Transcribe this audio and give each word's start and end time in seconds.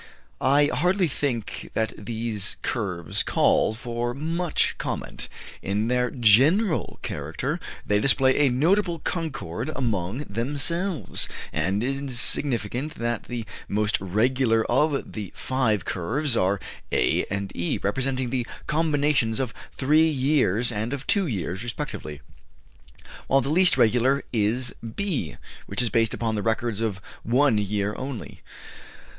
I 0.41 0.65
hardly 0.73 1.07
think 1.07 1.69
that 1.75 1.93
these 1.95 2.57
curves 2.63 3.21
call 3.21 3.75
for 3.75 4.15
much 4.15 4.73
comment. 4.79 5.29
In 5.61 5.89
their 5.89 6.09
general 6.09 6.97
character 7.03 7.59
they 7.85 7.99
display 7.99 8.35
a 8.39 8.49
notable 8.49 8.97
concord 8.97 9.69
among 9.75 10.23
themselves; 10.27 11.29
and 11.53 11.83
it 11.83 11.87
is 12.03 12.19
significant 12.19 12.95
that 12.95 13.25
the 13.25 13.45
most 13.67 14.01
regular 14.01 14.65
of 14.65 15.13
the 15.13 15.31
five 15.35 15.85
curves 15.85 16.35
are 16.35 16.59
A 16.91 17.23
and 17.29 17.55
E, 17.55 17.77
representing 17.83 18.31
the 18.31 18.47
combinations 18.65 19.39
of 19.39 19.53
three 19.77 20.09
years 20.09 20.71
and 20.71 20.93
of 20.95 21.05
two 21.05 21.27
years, 21.27 21.63
respectively, 21.63 22.21
while 23.27 23.41
the 23.41 23.49
least 23.49 23.77
regular 23.77 24.23
is 24.33 24.73
B, 24.81 25.37
which 25.67 25.79
is 25.83 25.91
based 25.91 26.15
upon 26.15 26.33
the 26.33 26.41
records 26.41 26.81
of 26.81 26.99
one 27.21 27.59
year 27.59 27.93
only. 27.97 28.41